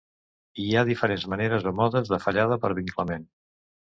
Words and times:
Hi 0.61 0.63
ha 0.79 0.83
diferents 0.89 1.25
maneres 1.33 1.67
o 1.71 1.75
modes 1.81 2.11
de 2.13 2.19
fallada 2.25 2.59
per 2.63 2.75
vinclament. 2.79 3.31